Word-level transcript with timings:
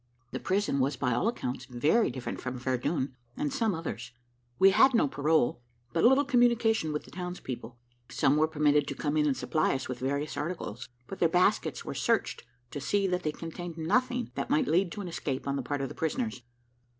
The 0.31 0.39
prison 0.39 0.79
was 0.79 0.95
by 0.97 1.13
all 1.13 1.27
accounts 1.27 1.65
very 1.65 2.09
different 2.09 2.41
from 2.41 2.57
Verdun 2.57 3.15
and 3.37 3.53
some 3.53 3.75
others. 3.75 4.13
We 4.57 4.71
had 4.71 4.95
no 4.95 5.07
parole, 5.07 5.61
and 5.61 5.93
but 5.93 6.03
little 6.03 6.25
communication 6.25 6.91
with 6.91 7.03
the 7.05 7.11
townspeople. 7.11 7.77
Some 8.09 8.35
were 8.35 8.47
permitted 8.47 8.87
to 8.87 8.95
come 8.95 9.15
in 9.15 9.27
and 9.27 9.37
supply 9.37 9.75
us 9.75 9.87
with 9.87 9.99
various 9.99 10.35
articles; 10.37 10.89
but 11.05 11.19
their 11.19 11.29
baskets 11.29 11.85
were 11.85 11.93
searched, 11.93 12.43
to 12.71 12.81
see 12.81 13.05
that 13.09 13.21
they 13.21 13.31
contained 13.31 13.77
nothing 13.77 14.31
that 14.33 14.49
might 14.49 14.67
lead 14.67 14.91
to 14.93 15.01
an 15.01 15.07
escape 15.07 15.47
on 15.47 15.55
the 15.55 15.61
part 15.61 15.81
of 15.81 15.87
the 15.89 15.93
prisoners. 15.93 16.41